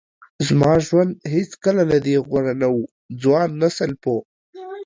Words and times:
زما 0.47 0.73
ژوند 0.87 1.11
هیڅکله 1.33 1.83
له 1.91 1.97
دې 2.05 2.15
غوره 2.27 2.53
نه 2.61 2.67
و. 2.75 2.79
ځوان 3.21 3.49
نسل 3.61 3.91
په 4.03 4.13